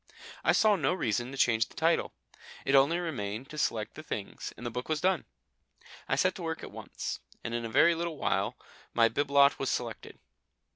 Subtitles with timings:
[0.43, 2.11] I saw no reason to change the title.
[2.65, 5.25] It only remained to select the things, and the book was done.
[6.09, 8.57] I set to work at once, and in a very little while
[8.95, 10.17] my bibelot was selected.